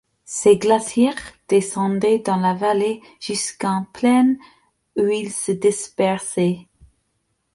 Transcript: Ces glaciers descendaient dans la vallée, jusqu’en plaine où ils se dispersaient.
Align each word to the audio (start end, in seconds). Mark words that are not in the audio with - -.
Ces 0.25 0.57
glaciers 0.57 1.13
descendaient 1.47 2.17
dans 2.17 2.37
la 2.37 2.55
vallée, 2.55 3.03
jusqu’en 3.19 3.85
plaine 3.93 4.39
où 4.97 5.05
ils 5.07 5.31
se 5.31 5.51
dispersaient. 5.51 6.65